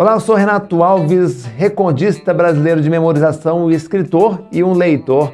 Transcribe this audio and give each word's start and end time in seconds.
Olá, 0.00 0.14
eu 0.14 0.20
sou 0.20 0.34
Renato 0.34 0.82
Alves, 0.82 1.44
recordista 1.44 2.32
brasileiro 2.32 2.80
de 2.80 2.88
memorização 2.88 3.70
escritor 3.70 4.40
e 4.50 4.64
um 4.64 4.72
leitor 4.72 5.30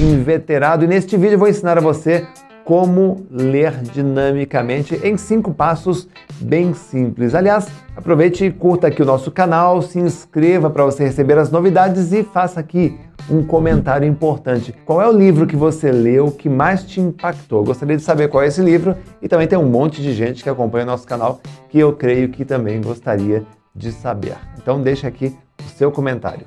inveterado. 0.00 0.86
E 0.86 0.88
neste 0.88 1.18
vídeo 1.18 1.34
eu 1.34 1.38
vou 1.38 1.48
ensinar 1.48 1.76
a 1.76 1.82
você 1.82 2.26
como 2.64 3.26
ler 3.30 3.72
dinamicamente 3.82 4.98
em 5.04 5.18
cinco 5.18 5.52
passos 5.52 6.08
bem 6.40 6.72
simples. 6.72 7.34
Aliás, 7.34 7.68
aproveite 7.94 8.46
e 8.46 8.50
curta 8.50 8.86
aqui 8.86 9.02
o 9.02 9.04
nosso 9.04 9.30
canal, 9.30 9.82
se 9.82 9.98
inscreva 9.98 10.70
para 10.70 10.86
você 10.86 11.04
receber 11.04 11.36
as 11.36 11.50
novidades 11.50 12.10
e 12.10 12.22
faça 12.22 12.58
aqui 12.58 12.98
um 13.28 13.44
comentário 13.44 14.08
importante. 14.08 14.74
Qual 14.86 15.02
é 15.02 15.06
o 15.06 15.12
livro 15.12 15.46
que 15.46 15.56
você 15.56 15.92
leu 15.92 16.30
que 16.30 16.48
mais 16.48 16.84
te 16.84 17.02
impactou? 17.02 17.62
Gostaria 17.62 17.98
de 17.98 18.02
saber 18.02 18.28
qual 18.28 18.42
é 18.42 18.46
esse 18.46 18.62
livro 18.62 18.96
e 19.20 19.28
também 19.28 19.46
tem 19.46 19.58
um 19.58 19.68
monte 19.68 20.00
de 20.00 20.14
gente 20.14 20.42
que 20.42 20.48
acompanha 20.48 20.84
o 20.84 20.88
nosso 20.88 21.06
canal 21.06 21.38
que 21.68 21.78
eu 21.78 21.92
creio 21.92 22.30
que 22.30 22.46
também 22.46 22.80
gostaria 22.80 23.44
de 23.76 23.92
saber. 23.92 24.36
Então 24.56 24.82
deixe 24.82 25.06
aqui 25.06 25.36
o 25.60 25.68
seu 25.76 25.92
comentário. 25.92 26.46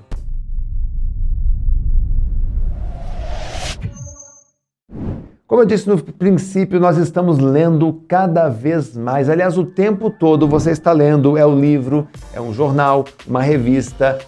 Como 5.46 5.64
eu 5.64 5.66
disse 5.66 5.90
no 5.90 5.98
princípio, 5.98 6.80
nós 6.80 6.98
estamos 6.98 7.40
lendo 7.40 8.04
cada 8.08 8.50
vez 8.50 8.96
mais. 8.96 9.30
Aliás, 9.30 9.58
o 9.58 9.66
tempo 9.66 10.12
todo 10.12 10.48
você 10.48 10.70
está 10.70 10.92
lendo. 10.92 11.36
É 11.38 11.46
o 11.46 11.60
livro, 11.60 12.08
é 12.34 12.40
um 12.40 12.54
jornal, 12.54 13.04
uma 13.26 13.42
revista, 13.42 14.20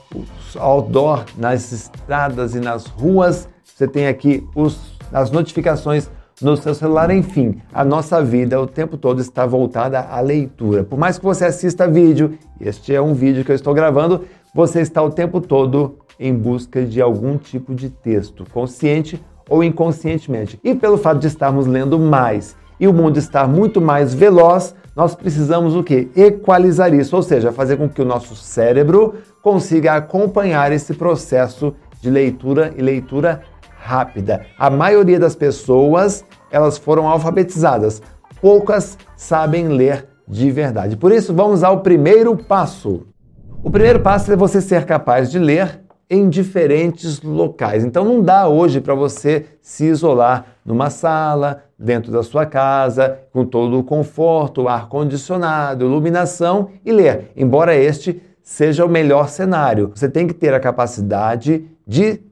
outdoor 0.57 1.25
nas 1.37 1.71
estradas 1.71 2.55
e 2.55 2.59
nas 2.59 2.87
ruas. 2.87 3.47
Você 3.63 3.87
tem 3.87 4.07
aqui 4.07 4.43
os, 4.55 4.97
as 5.13 5.29
notificações 5.29 6.09
no 6.41 6.57
seu 6.57 6.73
celular, 6.73 7.11
enfim, 7.11 7.61
a 7.73 7.85
nossa 7.85 8.23
vida 8.23 8.59
o 8.59 8.67
tempo 8.67 8.97
todo 8.97 9.21
está 9.21 9.45
voltada 9.45 9.99
à 9.99 10.19
leitura. 10.19 10.83
Por 10.83 10.97
mais 10.97 11.17
que 11.17 11.23
você 11.23 11.45
assista 11.45 11.87
vídeo, 11.87 12.37
este 12.59 12.93
é 12.93 13.01
um 13.01 13.13
vídeo 13.13 13.45
que 13.45 13.51
eu 13.51 13.55
estou 13.55 13.73
gravando, 13.73 14.25
você 14.53 14.81
está 14.81 15.01
o 15.01 15.11
tempo 15.11 15.39
todo 15.39 15.97
em 16.19 16.33
busca 16.33 16.83
de 16.83 17.01
algum 17.01 17.37
tipo 17.37 17.73
de 17.73 17.89
texto, 17.89 18.45
consciente 18.53 19.21
ou 19.49 19.63
inconscientemente. 19.63 20.59
E 20.63 20.75
pelo 20.75 20.97
fato 20.97 21.19
de 21.19 21.27
estarmos 21.27 21.67
lendo 21.67 21.97
mais 21.99 22.55
e 22.79 22.87
o 22.87 22.93
mundo 22.93 23.17
estar 23.17 23.47
muito 23.47 23.79
mais 23.79 24.13
veloz, 24.13 24.75
nós 24.95 25.15
precisamos 25.15 25.75
o 25.75 25.83
que? 25.83 26.09
Equalizar 26.15 26.93
isso, 26.93 27.15
ou 27.15 27.23
seja, 27.23 27.51
fazer 27.51 27.77
com 27.77 27.87
que 27.87 28.01
o 28.01 28.05
nosso 28.05 28.35
cérebro 28.35 29.15
consiga 29.41 29.93
acompanhar 29.93 30.71
esse 30.71 30.93
processo 30.93 31.73
de 32.01 32.09
leitura 32.09 32.73
e 32.75 32.81
leitura 32.81 33.41
rápida. 33.91 34.45
A 34.57 34.69
maioria 34.69 35.19
das 35.19 35.35
pessoas, 35.35 36.23
elas 36.49 36.77
foram 36.77 37.09
alfabetizadas. 37.09 38.01
Poucas 38.41 38.97
sabem 39.17 39.67
ler 39.67 40.07
de 40.25 40.49
verdade. 40.49 40.95
Por 40.95 41.11
isso, 41.11 41.33
vamos 41.33 41.61
ao 41.61 41.81
primeiro 41.81 42.37
passo. 42.37 43.05
O 43.61 43.69
primeiro 43.69 43.99
passo 43.99 44.31
é 44.31 44.35
você 44.35 44.61
ser 44.61 44.85
capaz 44.85 45.29
de 45.29 45.37
ler 45.37 45.81
em 46.09 46.29
diferentes 46.29 47.21
locais. 47.21 47.83
Então 47.83 48.05
não 48.05 48.21
dá 48.21 48.47
hoje 48.47 48.79
para 48.79 48.95
você 48.95 49.45
se 49.61 49.85
isolar 49.85 50.45
numa 50.65 50.89
sala, 50.89 51.63
dentro 51.77 52.11
da 52.11 52.23
sua 52.23 52.45
casa, 52.45 53.19
com 53.33 53.45
todo 53.45 53.77
o 53.77 53.83
conforto, 53.83 54.67
ar 54.67 54.87
condicionado, 54.87 55.85
iluminação 55.85 56.69
e 56.85 56.91
ler. 56.91 57.31
Embora 57.35 57.75
este 57.75 58.21
seja 58.41 58.85
o 58.85 58.89
melhor 58.89 59.29
cenário, 59.29 59.91
você 59.93 60.09
tem 60.09 60.27
que 60.27 60.33
ter 60.33 60.53
a 60.53 60.59
capacidade 60.59 61.65
de 61.87 62.30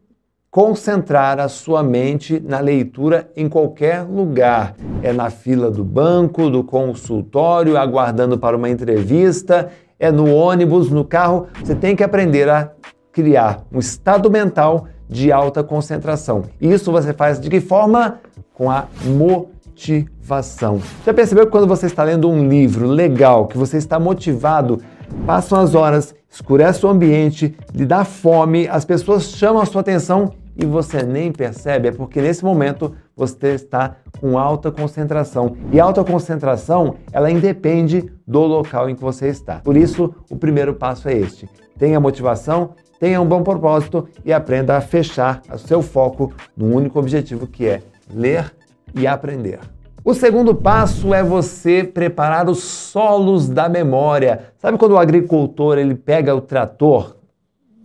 concentrar 0.52 1.39
a 1.39 1.47
sua 1.47 1.83
mente 1.83 2.39
na 2.39 2.59
leitura 2.59 3.30
em 3.36 3.47
qualquer 3.47 4.02
lugar. 4.02 4.75
É 5.03 5.14
na 5.14 5.30
fila 5.30 5.69
do 5.69 5.83
banco, 5.83 6.50
do 6.50 6.64
consultório, 6.64 7.78
aguardando 7.78 8.38
para 8.38 8.58
uma 8.58 8.70
entrevista, 8.70 9.70
é 10.00 10.11
no 10.11 10.33
ônibus, 10.33 10.89
no 10.89 11.05
carro. 11.05 11.47
Você 11.64 11.75
tem 11.75 11.95
que 11.95 12.03
aprender 12.03 12.50
a 12.50 12.72
criar 13.11 13.64
um 13.72 13.80
estado 13.80 14.30
mental 14.30 14.88
de 15.08 15.31
alta 15.31 15.64
concentração. 15.64 16.44
Isso 16.59 16.92
você 16.92 17.14
faz 17.14 17.39
de 17.39 17.50
que 17.50 17.61
forma? 17.61 18.20
Com 18.53 18.70
a 18.72 18.88
motivação. 19.05 20.82
Já 21.05 21.14
percebeu 21.14 21.45
que 21.45 21.52
quando 21.52 21.67
você 21.67 21.86
está 21.86 22.04
lendo 22.04 22.30
um 22.30 22.48
livro 22.48 22.88
legal, 22.88 23.48
que 23.48 23.58
você 23.58 23.77
está 23.77 23.99
motivado, 23.99 24.82
passam 25.26 25.59
as 25.59 25.76
horas, 25.76 26.14
escurece 26.30 26.86
o 26.86 26.90
ambiente, 26.90 27.56
lhe 27.73 27.86
dá 27.86 28.06
fome, 28.06 28.67
as 28.67 28.86
pessoas 28.86 29.23
chamam 29.32 29.62
a 29.62 29.66
sua 29.66 29.82
atenção 29.82 30.34
e 30.56 30.66
você 30.66 31.04
nem 31.04 31.32
percebe, 31.32 31.88
é 31.88 31.92
porque 31.92 32.22
nesse 32.22 32.44
momento 32.44 32.94
você 33.16 33.54
está 33.54 33.95
com 34.20 34.38
alta 34.38 34.70
concentração. 34.70 35.56
E 35.72 35.80
alta 35.80 36.04
concentração, 36.04 36.95
ela 37.14 37.32
independe 37.32 38.12
do 38.28 38.42
local 38.42 38.89
em 38.89 38.95
que 38.95 39.02
você 39.02 39.28
está. 39.28 39.60
Por 39.60 39.78
isso, 39.78 40.14
o 40.30 40.36
primeiro 40.36 40.73
passo 40.73 41.08
é 41.08 41.14
este. 41.14 41.50
Tenha 41.78 42.00
motivação, 42.00 42.72
tenha 43.00 43.22
um 43.22 43.26
bom 43.26 43.42
propósito 43.42 44.08
e 44.26 44.34
aprenda 44.34 44.76
a 44.76 44.82
fechar 44.82 45.42
o 45.54 45.58
seu 45.58 45.82
foco 45.82 46.34
no 46.56 46.76
único 46.76 47.00
objetivo 47.00 47.48
que 47.48 47.66
é 47.66 47.82
ler 48.14 48.54
e 48.94 49.08
aprender. 49.08 49.60
O 50.04 50.14
segundo 50.14 50.55
passo 50.55 51.14
é 51.14 51.21
você 51.21 51.83
preparar 51.83 52.49
os 52.49 52.64
solos 52.64 53.49
da 53.49 53.67
memória. 53.67 54.54
Sabe 54.58 54.77
quando 54.77 54.93
o 54.93 54.98
agricultor 54.98 55.77
ele 55.77 55.95
pega 55.95 56.33
o 56.33 56.42
trator 56.42 57.20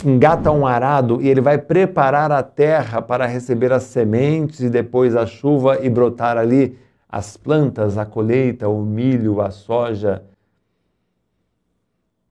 engata 0.04 0.50
um 0.50 0.66
arado 0.66 1.20
e 1.22 1.28
ele 1.28 1.40
vai 1.40 1.58
preparar 1.58 2.30
a 2.30 2.42
terra 2.42 3.00
para 3.00 3.26
receber 3.26 3.72
as 3.72 3.84
sementes 3.84 4.60
e 4.60 4.68
depois 4.68 5.16
a 5.16 5.26
chuva 5.26 5.78
e 5.82 5.88
brotar 5.88 6.36
ali 6.36 6.78
as 7.08 7.36
plantas, 7.36 7.96
a 7.96 8.04
colheita, 8.04 8.68
o 8.68 8.82
milho, 8.82 9.40
a 9.40 9.50
soja, 9.50 10.22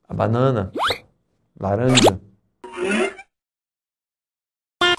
a 0.08 0.14
banana, 0.14 0.72
laranja. 1.60 2.20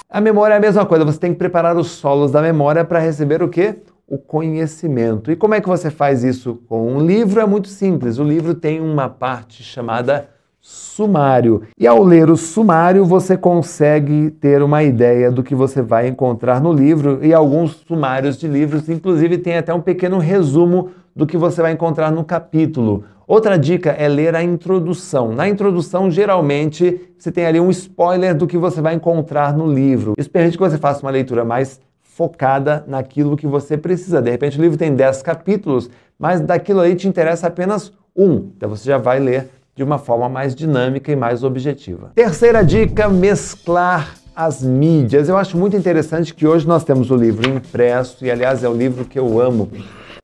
A 0.09 0.21
memória 0.21 0.55
é 0.55 0.57
a 0.57 0.61
mesma 0.61 0.87
coisa, 0.87 1.05
você 1.05 1.19
tem 1.19 1.33
que 1.33 1.39
preparar 1.39 1.77
os 1.77 1.89
solos 1.89 2.31
da 2.31 2.41
memória 2.41 2.85
para 2.85 2.99
receber 2.99 3.43
o 3.43 3.49
quê? 3.49 3.83
O 4.15 4.19
conhecimento. 4.19 5.33
E 5.33 5.35
como 5.35 5.55
é 5.55 5.61
que 5.61 5.67
você 5.69 5.91
faz 5.91 6.23
isso 6.23 6.61
com 6.69 6.87
um 6.87 7.05
livro? 7.05 7.41
É 7.41 7.45
muito 7.45 7.67
simples. 7.67 8.17
O 8.17 8.23
livro 8.23 8.55
tem 8.55 8.81
uma 8.81 9.09
parte 9.09 9.61
chamada 9.61 10.29
sumário. 10.61 11.63
E 11.77 11.85
ao 11.85 12.01
ler 12.01 12.31
o 12.31 12.37
sumário, 12.37 13.05
você 13.05 13.37
consegue 13.37 14.31
ter 14.31 14.63
uma 14.63 14.85
ideia 14.85 15.33
do 15.33 15.43
que 15.43 15.53
você 15.53 15.83
vai 15.83 16.07
encontrar 16.07 16.61
no 16.61 16.73
livro 16.73 17.19
e 17.25 17.35
alguns 17.35 17.73
sumários 17.89 18.39
de 18.39 18.47
livros, 18.47 18.89
inclusive 18.89 19.37
tem 19.39 19.57
até 19.57 19.75
um 19.75 19.81
pequeno 19.81 20.19
resumo 20.19 20.91
do 21.15 21.27
que 21.27 21.37
você 21.37 21.61
vai 21.61 21.73
encontrar 21.73 22.13
no 22.13 22.23
capítulo. 22.23 23.03
Outra 23.27 23.59
dica 23.59 23.91
é 23.91 24.07
ler 24.07 24.37
a 24.37 24.45
introdução. 24.45 25.33
Na 25.33 25.49
introdução, 25.49 26.09
geralmente, 26.09 27.01
você 27.19 27.33
tem 27.33 27.47
ali 27.47 27.59
um 27.59 27.71
spoiler 27.71 28.33
do 28.33 28.47
que 28.47 28.57
você 28.57 28.81
vai 28.81 28.95
encontrar 28.95 29.57
no 29.57 29.67
livro. 29.67 30.15
Isso 30.17 30.31
permite 30.31 30.57
que 30.57 30.63
você 30.63 30.79
faça 30.79 31.03
uma 31.03 31.11
leitura 31.11 31.45
mais 31.45 31.81
focada 32.15 32.85
naquilo 32.87 33.37
que 33.37 33.47
você 33.47 33.77
precisa. 33.77 34.23
De 34.23 34.31
repente, 34.31 34.59
o 34.59 34.63
livro 34.63 34.79
tem 34.79 34.95
10 34.95 35.21
capítulos, 35.23 35.91
mas 36.17 36.41
daquilo 36.41 36.81
aí 36.81 36.95
te 36.95 37.09
interessa 37.09 37.49
apenas 37.49 37.93
um. 38.17 38.51
Então, 38.57 38.69
você 38.69 38.89
já 38.89 38.99
vai 38.99 39.19
ler 39.19 39.51
de 39.75 39.83
uma 39.83 39.99
forma 39.99 40.29
mais 40.29 40.55
dinâmica 40.55 41.11
e 41.11 41.17
mais 41.17 41.43
objetiva. 41.43 42.13
Terceira 42.15 42.65
dica: 42.65 43.09
mesclar 43.09 44.15
as 44.35 44.63
mídias. 44.63 45.29
Eu 45.29 45.37
acho 45.37 45.57
muito 45.59 45.77
interessante 45.77 46.33
que 46.33 46.47
hoje 46.47 46.67
nós 46.67 46.85
temos 46.85 47.11
o 47.11 47.17
livro 47.17 47.49
impresso, 47.49 48.25
e 48.25 48.31
aliás 48.31 48.63
é 48.63 48.69
o 48.69 48.75
livro 48.75 49.05
que 49.05 49.19
eu 49.19 49.41
amo. 49.41 49.69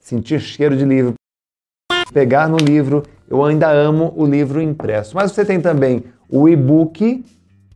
Sentir 0.01 0.41
cheiro 0.41 0.77
de 0.77 0.85
livro, 0.85 1.15
pegar 2.13 2.49
no 2.49 2.57
livro, 2.57 3.03
eu 3.29 3.45
ainda 3.45 3.69
amo 3.69 4.13
o 4.17 4.25
livro 4.25 4.63
impresso. 4.63 5.17
Mas 5.17 5.33
você 5.33 5.45
tem 5.45 5.61
também 5.61 6.05
o 6.29 6.49
e-book 6.49 7.25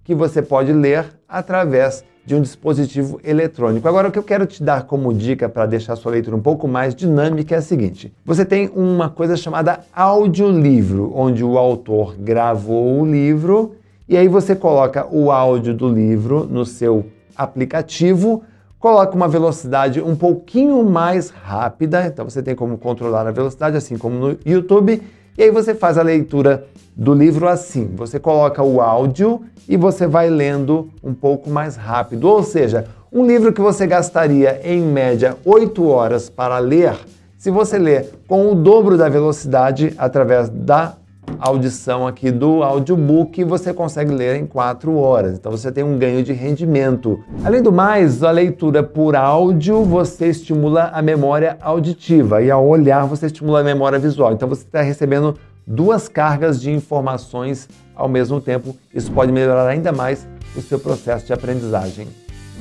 que 0.05 0.15
você 0.15 0.41
pode 0.41 0.73
ler 0.73 1.07
através 1.29 2.05
de 2.27 2.35
um 2.35 2.41
dispositivo 2.41 3.21
eletrônico. 3.23 3.87
Agora, 3.87 4.09
o 4.09 4.13
que 4.13 4.19
eu 4.19 4.23
quero 4.23 4.47
te 4.47 4.63
dar 4.63 4.85
como 4.85 5.13
dica 5.13 5.49
para 5.49 5.67
deixar 5.67 5.97
sua 5.97 6.13
leitura 6.13 6.37
um 6.37 6.43
pouco 6.43 6.67
mais 6.67 6.95
dinâmica 6.95 7.55
é 7.55 7.59
a 7.59 7.63
seguinte: 7.63 8.13
você 8.25 8.45
tem 8.45 8.71
uma 8.75 9.11
coisa 9.11 9.37
chamada 9.37 9.81
audiolivro, 9.93 11.13
onde 11.15 11.45
o 11.45 11.59
autor 11.59 12.15
gravou 12.19 13.01
o 13.01 13.07
livro 13.07 13.77
e 14.07 14.19
aí 14.19 14.29
você 14.29 14.55
coloca 14.55 15.07
o 15.11 15.31
áudio 15.31 15.73
do 15.73 15.89
livro 15.89 16.45
no 16.45 16.67
seu 16.67 17.07
aplicativo, 17.35 18.43
coloca 18.79 19.17
uma 19.17 19.27
velocidade 19.27 19.99
um 20.03 20.15
pouquinho 20.15 20.85
mais 20.85 21.31
rápida, 21.31 22.07
então 22.07 22.29
você 22.29 22.43
tem 22.43 22.55
como 22.55 22.77
controlar 22.77 23.27
a 23.27 23.31
velocidade, 23.31 23.79
assim 23.79 23.97
como 23.97 24.19
no 24.19 24.39
YouTube, 24.45 25.03
e 25.39 25.43
aí 25.43 25.51
você 25.51 25.75
faz 25.75 25.97
a 25.97 26.03
leitura 26.03 26.67
do 26.97 27.13
livro 27.13 27.49
assim. 27.49 27.91
Você 27.97 28.19
coloca 28.19 28.63
o 28.63 28.81
áudio 28.81 29.43
e 29.69 29.77
você 29.77 30.07
vai 30.07 30.31
lendo 30.31 30.91
um 31.03 31.15
pouco 31.15 31.51
mais 31.51 31.77
rápido. 31.77 32.29
Ou 32.29 32.43
seja, 32.43 32.87
um 33.13 33.27
livro 33.27 33.53
que 33.53 33.61
você 33.61 33.87
gastaria 33.87 34.61
em 34.65 34.83
média 34.83 35.37
8 35.45 35.87
horas 35.87 36.29
para 36.29 36.59
ler, 36.59 36.95
se 37.37 37.51
você 37.51 37.79
ler 37.79 38.11
com 38.27 38.51
o 38.51 38.55
dobro 38.55 38.97
da 38.97 39.09
velocidade 39.09 39.95
através 39.99 40.49
da 40.49 40.95
audição 41.39 42.07
aqui 42.07 42.31
do 42.31 42.63
audiobook, 42.63 43.43
você 43.45 43.73
consegue 43.73 44.13
ler 44.13 44.37
em 44.37 44.47
4 44.47 44.95
horas. 44.97 45.35
Então 45.39 45.51
você 45.51 45.73
tem 45.73 45.83
um 45.83 45.99
ganho 45.99 46.23
de 46.23 46.33
rendimento. 46.33 47.23
Além 47.45 47.63
do 47.63 47.73
mais, 47.73 48.23
a 48.23 48.31
leitura 48.31 48.83
por 48.83 49.17
áudio 49.17 49.83
você 49.85 50.29
estimula 50.29 50.91
a 50.93 51.03
memória 51.03 51.57
auditiva 51.61 52.43
e 52.43 52.51
ao 52.51 52.67
olhar 52.67 53.07
você 53.07 53.27
estimula 53.27 53.61
a 53.61 53.65
memória 53.65 53.99
visual. 53.99 54.33
Então 54.33 54.49
você 54.49 54.63
está 54.63 54.83
recebendo 54.83 55.37
duas 55.67 56.09
cargas 56.09 56.61
de 56.61 56.71
informações 56.71 57.69
ao 57.95 58.09
mesmo 58.09 58.41
tempo. 58.41 58.77
Isso 58.93 59.11
pode 59.13 59.33
melhorar 59.33 59.67
ainda 59.69 59.93
mais 59.93 60.27
o 60.57 60.61
seu 60.61 60.79
processo 60.79 61.27
de 61.27 61.33
aprendizagem. 61.33 62.09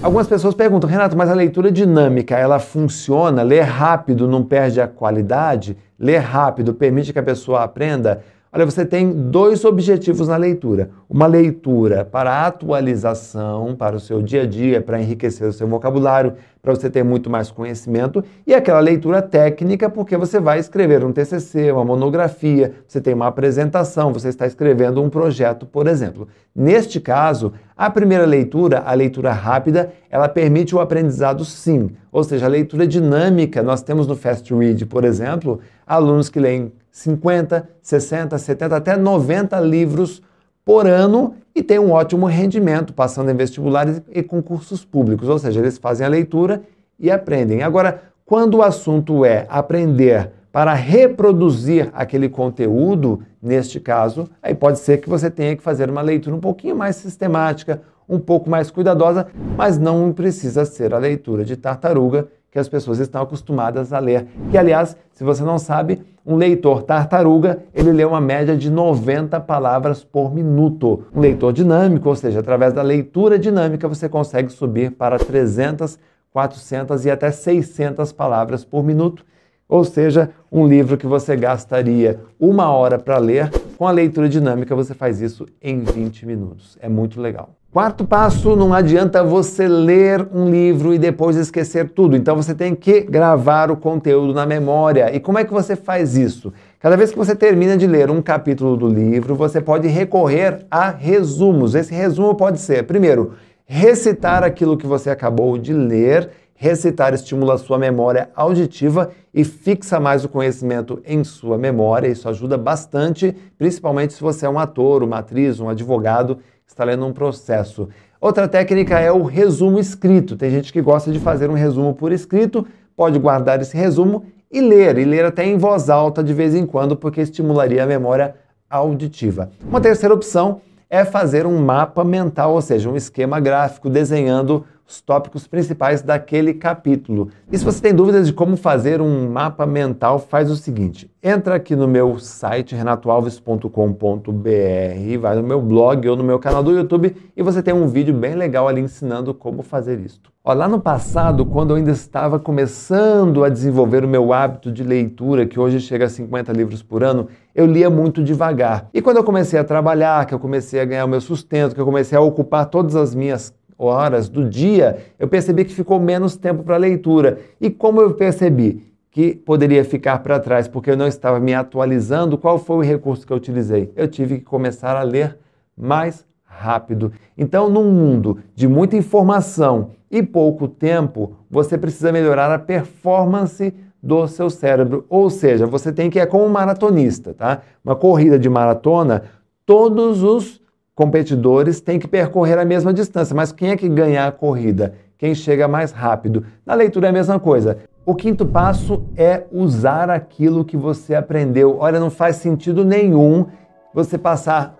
Algumas 0.01 0.27
pessoas 0.27 0.55
perguntam, 0.55 0.89
Renato, 0.89 1.15
mas 1.15 1.29
a 1.29 1.33
leitura 1.33 1.71
dinâmica, 1.71 2.35
ela 2.35 2.59
funciona? 2.59 3.44
Ler 3.44 3.61
rápido 3.61 4.27
não 4.27 4.44
perde 4.44 4.81
a 4.81 4.88
qualidade? 4.88 5.77
Ler 6.00 6.17
rápido 6.17 6.73
permite 6.73 7.13
que 7.13 7.19
a 7.19 7.23
pessoa 7.23 7.63
aprenda? 7.63 8.23
Olha, 8.51 8.65
você 8.65 8.85
tem 8.85 9.11
dois 9.11 9.65
objetivos 9.65 10.27
na 10.27 10.38
leitura. 10.38 10.89
Uma 11.09 11.25
leitura 11.25 12.05
para 12.05 12.45
atualização, 12.45 13.75
para 13.75 13.95
o 13.95 14.00
seu 14.00 14.21
dia 14.21 14.44
a 14.44 14.45
dia, 14.45 14.81
para 14.81 15.01
enriquecer 15.01 15.47
o 15.47 15.53
seu 15.53 15.67
vocabulário, 15.67 16.33
para 16.63 16.74
você 16.74 16.89
ter 16.89 17.04
muito 17.04 17.30
mais 17.30 17.51
conhecimento, 17.51 18.24
e 18.48 18.56
aquela 18.56 18.80
leitura 18.80 19.21
técnica, 19.21 19.89
porque 19.89 20.15
você 20.15 20.39
vai 20.39 20.60
escrever 20.60 21.04
um 21.04 21.12
TCC, 21.12 21.69
uma 21.74 21.83
monografia, 21.83 22.71
você 22.88 23.01
tem 23.01 23.13
uma 23.13 23.27
apresentação, 23.27 24.13
você 24.13 24.30
está 24.30 24.48
escrevendo 24.48 25.04
um 25.04 25.10
projeto, 25.10 25.65
por 25.65 25.88
exemplo. 25.88 26.25
Neste 26.56 27.01
caso, 27.01 27.51
a 27.75 27.89
primeira 27.89 28.25
leitura, 28.25 28.81
a 28.86 28.94
leitura 28.94 29.33
rápida, 29.33 29.92
ela 30.10 30.30
permite 30.30 30.74
o 30.74 30.80
aprendizado 30.80 31.44
sim, 31.44 31.89
ou 32.10 32.24
seja, 32.24 32.45
a 32.45 32.50
leitura 32.50 32.88
dinâmica. 32.88 33.62
Nós 33.62 33.81
temos 33.81 34.07
no 34.07 34.15
Fast 34.15 34.54
Read, 34.54 34.86
por 34.86 35.04
exemplo, 35.04 35.60
alunos 35.86 36.30
que 36.30 36.39
leem 36.39 36.71
50, 36.89 37.68
60, 37.81 38.38
70, 38.38 38.74
até 38.77 38.95
90 38.95 39.60
livros 39.60 40.21
por 40.65 40.88
ano 40.88 41.36
e 41.56 41.62
tem 41.62 41.80
um 41.80 41.92
ótimo 41.92 42.25
rendimento 42.25 42.94
passando 42.94 43.30
em 43.30 43.36
vestibulares 43.36 44.01
e 44.12 44.24
concursos 44.24 44.83
públicos, 44.83 45.30
ou 45.30 45.38
seja, 45.38 45.60
eles 45.60 45.77
fazem 45.77 46.06
a 46.06 46.10
leitura 46.10 46.63
e 47.00 47.12
aprendem. 47.12 47.62
Agora, 47.62 48.01
quando 48.25 48.56
o 48.56 48.63
assunto 48.63 49.25
é 49.25 49.45
aprender 49.50 50.31
para 50.51 50.74
reproduzir 50.74 51.89
aquele 51.94 52.30
conteúdo, 52.30 53.21
neste 53.42 53.80
caso, 53.80 54.30
aí 54.42 54.54
pode 54.54 54.80
ser 54.80 55.00
que 55.00 55.10
você 55.10 55.30
tenha 55.30 55.56
que 55.56 55.63
fazer 55.63 55.89
uma 55.89 56.01
leitura 56.01 56.36
um 56.36 56.39
pouquinho 56.39 56.75
mais 56.75 56.95
sistemática, 56.95 57.81
um 58.07 58.19
pouco 58.19 58.50
mais 58.50 58.69
cuidadosa, 58.69 59.27
mas 59.57 59.77
não 59.77 60.12
precisa 60.13 60.65
ser 60.65 60.94
a 60.94 61.00
leitura 61.00 61.44
de 61.44 61.56
tartaruga 61.57 62.27
que 62.53 62.59
as 62.59 62.69
pessoas 62.69 63.00
estão 63.00 63.23
acostumadas 63.23 63.91
a 63.91 63.97
ler. 63.97 64.27
Que, 64.51 64.59
aliás, 64.59 64.95
se 65.11 65.23
você 65.23 65.44
não 65.44 65.57
sabe, 65.57 66.03
um 66.23 66.35
leitor 66.35 66.83
tartaruga, 66.83 67.63
ele 67.73 67.91
lê 67.91 68.05
uma 68.05 68.21
média 68.21 68.55
de 68.55 68.69
90 68.69 69.39
palavras 69.39 70.03
por 70.03 70.31
minuto. 70.31 71.03
Um 71.15 71.19
leitor 71.19 71.51
dinâmico, 71.51 72.07
ou 72.07 72.15
seja, 72.15 72.41
através 72.41 72.71
da 72.71 72.83
leitura 72.83 73.39
dinâmica, 73.39 73.88
você 73.88 74.07
consegue 74.07 74.51
subir 74.51 74.91
para 74.91 75.17
300, 75.17 75.97
400 76.31 77.05
e 77.05 77.09
até 77.09 77.31
600 77.31 78.11
palavras 78.11 78.63
por 78.63 78.83
minuto. 78.83 79.25
Ou 79.67 79.83
seja, 79.83 80.29
um 80.51 80.67
livro 80.67 80.95
que 80.95 81.07
você 81.07 81.35
gastaria 81.35 82.19
uma 82.39 82.69
hora 82.69 83.00
para 83.00 83.17
ler, 83.17 83.50
com 83.79 83.88
a 83.88 83.91
leitura 83.91 84.29
dinâmica 84.29 84.75
você 84.75 84.94
faz 84.94 85.19
isso 85.21 85.47
em 85.59 85.79
20 85.79 86.27
minutos. 86.27 86.77
É 86.79 86.88
muito 86.88 87.19
legal. 87.19 87.55
Quarto 87.74 88.06
passo, 88.06 88.56
não 88.56 88.72
adianta 88.72 89.24
você 89.24 89.68
ler 89.68 90.28
um 90.31 90.48
livro 90.48 90.94
e 90.94 91.00
depois 91.00 91.36
esquecer 91.36 91.90
tudo. 91.90 92.16
Então 92.16 92.36
você 92.36 92.54
tem 92.54 92.75
que 92.75 93.02
gravar 93.02 93.72
o 93.72 93.75
conteúdo 93.75 94.31
na 94.31 94.46
memória. 94.46 95.12
E 95.12 95.20
como 95.20 95.40
é 95.40 95.44
que 95.44 95.52
você 95.52 95.75
faz 95.75 96.16
isso? 96.16 96.54
Cada 96.80 96.96
vez 96.96 97.10
que 97.10 97.18
você 97.18 97.36
termina 97.36 97.75
de 97.75 97.88
ler 97.88 98.12
um 98.12 98.22
capítulo 98.22 98.78
do 98.78 98.88
livro, 98.88 99.34
você 99.34 99.60
pode 99.60 99.88
recorrer 99.88 100.68
a 100.70 100.92
resumos. 100.92 101.74
Esse 101.74 101.92
resumo 101.96 102.36
pode 102.36 102.60
ser, 102.60 102.84
primeiro, 102.84 103.34
recitar 103.66 104.44
aquilo 104.44 104.78
que 104.78 104.86
você 104.86 105.10
acabou 105.10 105.58
de 105.58 105.74
ler. 105.74 106.30
Recitar 106.54 107.16
estimula 107.16 107.56
a 107.56 107.58
sua 107.58 107.80
memória 107.80 108.30
auditiva 108.36 109.10
e 109.34 109.44
fixa 109.44 110.00
mais 110.00 110.24
o 110.24 110.30
conhecimento 110.30 111.02
em 111.04 111.24
sua 111.24 111.58
memória. 111.58 112.08
Isso 112.08 112.30
ajuda 112.30 112.56
bastante, 112.56 113.36
principalmente 113.58 114.14
se 114.14 114.22
você 114.22 114.46
é 114.46 114.50
um 114.50 114.60
ator, 114.60 115.02
uma 115.02 115.18
atriz, 115.18 115.60
um 115.60 115.68
advogado 115.68 116.38
está 116.68 116.83
lendo 116.83 117.06
um 117.06 117.13
processo. 117.13 117.89
Outra 118.19 118.48
técnica 118.48 119.00
é 119.00 119.12
o 119.12 119.24
resumo 119.24 119.80
escrito. 119.80 120.36
Tem 120.36 120.50
gente 120.50 120.71
que 120.71 120.81
gosta 120.81 121.12
de 121.12 121.19
fazer 121.19 121.50
um 121.50 121.54
resumo 121.54 121.94
por 121.94 122.12
escrito, 122.12 122.65
pode 122.95 123.19
guardar 123.19 123.62
esse 123.62 123.75
resumo 123.75 124.25
e 124.51 124.62
ler, 124.62 124.98
e 124.98 125.04
ler 125.04 125.25
até 125.25 125.45
em 125.45 125.57
voz 125.57 125.89
alta 125.89 126.24
de 126.24 126.33
vez 126.33 126.56
em 126.56 126.65
quando, 126.65 126.95
porque 126.95 127.21
estimularia 127.21 127.83
a 127.83 127.88
memória 127.88 128.36
auditiva. 128.69 129.50
Uma 129.68 129.81
terceira 129.81 130.13
opção 130.13 130.62
é 130.89 131.04
fazer 131.04 131.45
um 131.48 131.57
mapa 131.57 132.04
mental, 132.04 132.54
ou 132.54 132.62
seja, 132.62 132.89
um 132.89 132.95
esquema 132.95 133.39
gráfico 133.39 133.89
desenhando 133.89 134.63
os 134.88 135.01
tópicos 135.01 135.47
principais 135.47 136.01
daquele 136.01 136.53
capítulo. 136.53 137.30
E 137.51 137.57
se 137.57 137.63
você 137.63 137.81
tem 137.81 137.94
dúvidas 137.94 138.27
de 138.27 138.33
como 138.33 138.57
fazer 138.57 139.01
um 139.01 139.30
mapa 139.30 139.65
mental, 139.65 140.19
faz 140.19 140.51
o 140.51 140.56
seguinte: 140.56 141.09
entra 141.21 141.56
aqui 141.56 141.75
no 141.75 141.88
meu 141.88 142.19
site 142.19 142.75
renatoalves.com.br, 142.75 145.19
vai 145.19 145.35
no 145.35 145.44
meu 145.44 145.62
blog 145.62 146.07
ou 146.07 146.15
no 146.15 146.24
meu 146.24 146.39
canal 146.39 146.62
do 146.62 146.71
YouTube 146.71 147.15
e 147.35 147.41
você 147.41 147.63
tem 147.63 147.74
um 147.74 147.88
vídeo 147.88 148.13
bem 148.13 148.35
legal 148.35 148.68
ali 148.68 148.81
ensinando 148.81 149.33
como 149.33 149.63
fazer 149.63 150.00
isto. 150.00 150.33
Ó, 150.45 150.51
lá 150.51 150.68
no 150.68 150.81
passado, 150.81 151.45
quando 151.45 151.69
eu 151.69 151.77
ainda 151.77 151.91
estava 151.91 152.38
começando 152.38 153.45
a 153.45 153.50
desenvolver 153.50 154.03
o 154.03 154.07
meu 154.09 154.33
hábito 154.33 154.74
de 154.74 154.83
leitura, 154.83 155.45
que 155.45 155.57
hoje 155.57 155.79
chega 155.79 156.03
a 156.03 156.09
50 156.09 156.51
livros 156.51 156.83
por 156.83 157.01
ano, 157.01 157.29
eu 157.56 157.65
lia 157.65 157.89
muito 157.89 158.21
devagar. 158.21 158.89
E 158.94 159.01
quando 159.01 159.15
eu 159.15 159.24
comecei 159.24 159.57
a 159.57 159.63
trabalhar, 159.63 160.25
que 160.25 160.33
eu 160.33 160.39
comecei 160.39 160.81
a 160.81 160.86
ganhar 160.86 161.06
o 161.06 161.07
meu 161.07 161.21
sustento, 161.21 161.74
que 161.74 161.79
eu 161.79 161.86
comecei 161.86 162.18
a 162.18 162.21
ocupar 162.21 162.65
todas 162.65 162.94
as 162.97 163.15
minhas 163.15 163.53
horas 163.78 164.30
do 164.30 164.48
dia, 164.48 164.98
eu 165.20 165.28
percebi 165.28 165.66
que 165.66 165.74
ficou 165.74 166.00
menos 166.00 166.36
tempo 166.36 166.64
para 166.64 166.78
leitura. 166.78 167.40
E 167.60 167.70
como 167.70 168.02
eu 168.02 168.14
percebi 168.14 168.94
que 169.12 169.36
poderia 169.36 169.86
ficar 169.86 170.20
para 170.24 170.40
trás 170.40 170.68
porque 170.68 170.90
eu 170.90 170.98
não 170.98 171.08
estava 171.08 171.40
me 171.40 171.54
atualizando, 171.54 172.38
qual 172.38 172.58
foi 172.58 172.78
o 172.78 172.81
recurso 172.81 173.25
que 173.25 173.31
eu 173.31 173.38
utilizei? 173.38 173.92
Eu 173.96 174.08
tive 174.08 174.40
que 174.40 174.46
começar 174.46 174.96
a 174.96 175.04
ler 175.04 175.38
mais 175.78 176.25
rápido. 176.44 177.12
Então, 177.38 177.70
num 177.70 177.92
mundo 177.92 178.40
de 178.56 178.68
muita 178.68 178.96
informação 178.96 179.92
e 180.10 180.24
pouco 180.24 180.68
tempo, 180.68 181.36
você 181.50 181.78
precisa 181.78 182.12
melhorar 182.12 182.52
a 182.52 182.60
performance 182.60 183.74
do 184.02 184.28
seu 184.28 184.50
cérebro. 184.50 185.06
Ou 185.10 185.30
seja, 185.30 185.66
você 185.66 185.92
tem 185.92 186.10
que 186.10 186.20
é 186.20 186.25
como 186.25 186.46
um 186.46 186.50
maratonista, 186.50 187.34
tá? 187.34 187.62
Uma 187.84 187.96
corrida 187.96 188.38
de 188.38 188.50
maratona, 188.50 189.24
todos 189.66 190.24
os 190.24 190.62
competidores 190.95 191.81
têm 191.81 192.00
que 192.00 192.07
percorrer 192.07 192.57
a 192.57 192.66
mesma 192.66 192.94
distância, 192.94 193.36
mas 193.36 193.51
quem 193.51 193.72
é 193.72 193.78
que 193.78 193.90
ganha 193.90 194.28
a 194.28 194.31
corrida? 194.31 194.94
Quem 195.18 195.34
chega 195.34 195.68
mais 195.68 195.92
rápido? 195.92 196.45
Na 196.66 196.74
leitura 196.74 197.07
é 197.07 197.10
a 197.10 197.13
mesma 197.13 197.40
coisa. 197.40 197.78
O 198.06 198.13
quinto 198.13 198.45
passo 198.45 199.04
é 199.16 199.44
usar 199.51 200.10
aquilo 200.10 200.66
que 200.66 200.75
você 200.75 201.16
aprendeu. 201.16 201.78
Olha, 201.80 202.00
não 202.00 202.10
faz 202.10 202.36
sentido 202.36 202.84
nenhum 202.84 203.45
você 203.94 204.18
passar 204.18 204.78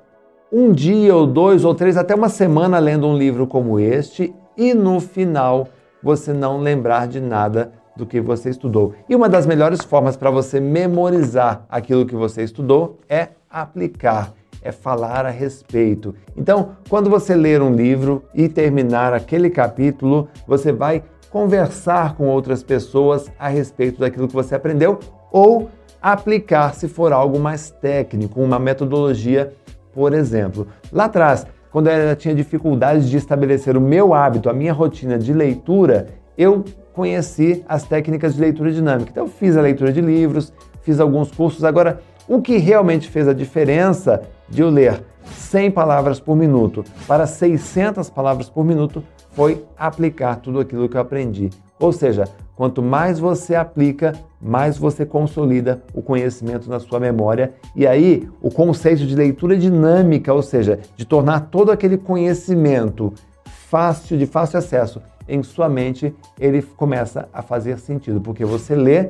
um 0.52 0.72
dia 0.72 1.16
ou 1.16 1.26
dois 1.26 1.64
ou 1.66 1.74
três, 1.74 1.98
até 1.98 2.14
uma 2.14 2.30
semana 2.30 2.78
lendo 2.78 3.08
um 3.08 3.18
livro 3.18 3.48
como 3.48 3.80
este 3.80 4.36
e 4.58 4.74
no 4.74 5.00
final 5.00 5.68
você 6.02 6.34
não 6.34 6.60
lembrar 6.60 7.08
de 7.08 7.20
nada 7.20 7.72
do 7.96 8.06
que 8.06 8.20
você 8.20 8.50
estudou. 8.50 8.94
E 9.08 9.16
uma 9.16 9.30
das 9.30 9.48
melhores 9.48 9.84
formas 9.84 10.18
para 10.18 10.30
você 10.30 10.60
memorizar 10.60 11.66
aquilo 11.70 12.06
que 12.06 12.16
você 12.16 12.44
estudou 12.44 13.00
é 13.08 13.30
aplicar 13.50 14.34
é 14.64 14.72
falar 14.72 15.26
a 15.26 15.30
respeito. 15.30 16.16
Então, 16.36 16.72
quando 16.90 17.10
você 17.10 17.36
ler 17.36 17.62
um 17.62 17.74
livro 17.74 18.24
e 18.34 18.48
terminar 18.48 19.14
aquele 19.14 19.50
capítulo, 19.50 20.30
você 20.48 20.72
vai 20.72 21.04
conversar 21.30 22.16
com 22.16 22.28
outras 22.28 22.64
pessoas 22.64 23.30
a 23.38 23.48
respeito 23.48 24.00
daquilo 24.00 24.28
que 24.28 24.34
você 24.34 24.56
aprendeu 24.56 25.00
ou 25.32 25.70
aplicar 26.02 26.74
se 26.76 26.88
for 26.88 27.12
algo 27.12 27.40
mais 27.40 27.72
técnico, 27.72 28.42
uma 28.42 28.60
metodologia, 28.60 29.54
por 29.94 30.14
exemplo. 30.14 30.68
Lá 30.92 31.06
atrás, 31.06 31.48
quando 31.72 31.88
eu 31.88 32.16
tinha 32.16 32.36
dificuldades 32.36 33.10
de 33.10 33.18
estabelecer 33.18 33.76
o 33.76 33.82
meu 33.82 34.14
hábito, 34.14 34.50
a 34.50 34.54
minha 34.54 34.74
rotina 34.74 35.18
de 35.18 35.34
leitura, 35.34 36.08
eu 36.38 36.64
conheci 36.94 37.66
as 37.68 37.84
técnicas 37.84 38.36
de 38.36 38.42
leitura 38.42 38.72
dinâmica. 38.72 39.10
Então, 39.10 39.24
eu 39.24 39.30
fiz 39.30 39.58
a 39.58 39.62
leitura 39.62 39.92
de 39.92 40.02
livros, 40.02 40.54
fiz 40.82 41.00
alguns 41.00 41.32
cursos. 41.32 41.64
Agora, 41.64 42.00
o 42.28 42.42
que 42.42 42.58
realmente 42.58 43.10
fez 43.10 43.28
a 43.28 43.34
diferença 43.34 44.22
de 44.50 44.62
eu 44.62 44.70
ler 44.70 45.04
100 45.26 45.72
palavras 45.72 46.20
por 46.20 46.36
minuto 46.36 46.84
para 47.08 47.26
600 47.26 48.10
palavras 48.10 48.50
por 48.50 48.64
minuto 48.64 49.04
foi 49.32 49.66
aplicar 49.78 50.38
tudo 50.38 50.60
aquilo 50.60 50.88
que 50.88 50.96
eu 50.96 51.02
aprendi. 51.02 51.50
Ou 51.80 51.92
seja, 51.92 52.26
quanto 52.56 52.82
mais 52.82 53.20
você 53.20 53.56
aplica, 53.56 54.14
mais 54.40 54.78
você 54.78 55.06
consolida 55.06 55.84
o 55.94 56.02
conhecimento 56.02 56.70
na 56.70 56.80
sua 56.80 57.00
memória. 57.00 57.54
E 57.76 57.88
aí, 57.88 58.30
o 58.42 58.52
conceito 58.52 59.06
de 59.06 59.16
leitura 59.16 59.58
dinâmica, 59.58 60.34
ou 60.34 60.44
seja, 60.44 60.80
de 60.96 61.06
tornar 61.06 61.50
todo 61.52 61.72
aquele 61.72 61.98
conhecimento 61.98 63.14
fácil, 63.44 64.18
de 64.18 64.26
fácil 64.26 64.60
acesso 64.60 65.02
em 65.28 65.42
sua 65.42 65.68
mente, 65.68 66.14
ele 66.40 66.62
começa 66.62 67.28
a 67.34 67.42
fazer 67.42 67.80
sentido, 67.80 68.22
porque 68.22 68.46
você 68.46 68.76
lê, 68.76 69.10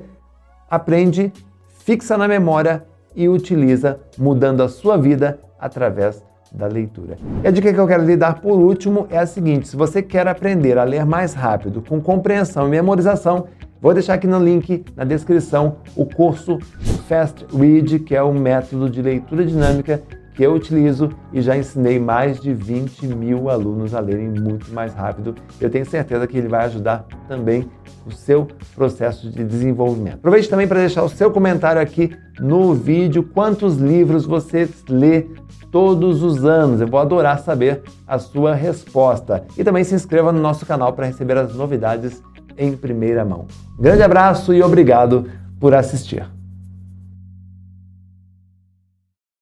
aprende, 0.70 1.34
fixa 1.68 2.18
na 2.18 2.28
memória 2.28 2.86
e 3.16 3.28
utiliza, 3.28 4.00
mudando 4.18 4.62
a 4.62 4.70
sua 4.70 4.98
vida 4.98 5.40
através 5.60 6.24
da 6.52 6.68
leitura. 6.68 7.18
E 7.44 7.48
a 7.48 7.52
dica 7.52 7.74
que 7.74 7.80
eu 7.80 7.88
quero 7.88 8.06
lhe 8.06 8.16
dar 8.16 8.40
por 8.40 8.60
último 8.60 9.08
é 9.10 9.18
a 9.18 9.26
seguinte: 9.26 9.68
se 9.68 9.76
você 9.76 10.02
quer 10.02 10.28
aprender 10.28 10.78
a 10.78 10.84
ler 10.84 11.06
mais 11.06 11.34
rápido, 11.34 11.82
com 11.82 12.00
compreensão 12.00 12.68
e 12.68 12.72
memorização, 12.72 13.46
vou 13.82 13.94
deixar 13.94 14.14
aqui 14.14 14.28
no 14.28 14.40
link 14.40 14.86
na 14.96 15.04
descrição 15.04 15.78
o 15.96 16.06
curso 16.06 16.60
Fast 17.08 17.46
Read, 17.56 18.00
que 18.00 18.16
é 18.16 18.22
o 18.22 18.34
método 18.34 18.90
de 18.90 19.02
leitura 19.02 19.46
dinâmica 19.46 20.02
que 20.34 20.44
eu 20.44 20.54
utilizo 20.54 21.10
e 21.32 21.42
já 21.42 21.56
ensinei 21.56 22.00
mais 22.00 22.40
de 22.40 22.54
20 22.54 23.08
mil 23.08 23.50
alunos 23.50 23.94
a 23.94 24.00
lerem 24.00 24.30
muito 24.30 24.74
mais 24.74 24.94
rápido. 24.94 25.36
Eu 25.60 25.70
tenho 25.70 25.86
certeza 25.86 26.26
que 26.28 26.38
ele 26.38 26.48
vai 26.48 26.66
ajudar 26.66 27.06
também 27.28 27.70
o 28.06 28.12
seu 28.12 28.48
processo 28.76 29.30
de 29.30 29.44
desenvolvimento. 29.44 30.16
Aproveite 30.16 30.50
também 30.50 30.68
para 30.68 30.80
deixar 30.80 31.04
o 31.04 31.10
seu 31.10 31.32
comentário 31.32 31.82
aqui 31.82 32.16
no 32.40 32.74
vídeo. 32.74 33.24
Quantos 33.24 33.78
livros 33.78 34.26
você 34.26 34.68
lê 34.90 35.28
todos 35.72 36.24
os 36.24 36.44
anos? 36.44 36.82
Eu 36.82 36.88
vou 36.88 37.00
adorar 37.00 37.40
saber 37.40 37.84
a 38.08 38.20
sua 38.20 38.54
resposta. 38.54 39.46
E 39.58 39.64
também 39.64 39.84
se 39.84 39.96
inscreva 39.96 40.32
no 40.32 40.42
nosso 40.42 40.66
canal 40.66 40.94
para 40.94 41.06
receber 41.06 41.38
as 41.38 41.56
novidades 41.56 42.22
em 42.58 42.76
primeira 42.76 43.24
mão. 43.24 43.46
Grande 43.80 44.04
abraço 44.04 44.54
e 44.54 44.62
obrigado 44.62 45.30
por 45.60 45.74
assistir. 45.74 46.33